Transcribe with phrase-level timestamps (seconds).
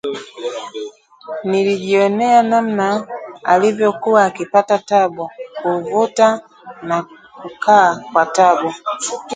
[1.43, 3.07] nilijionea namna
[3.43, 5.29] alivyokuwa akipata tabu
[5.61, 6.41] kuuvuta
[6.81, 7.03] na
[7.41, 8.73] kukaa kwa tabu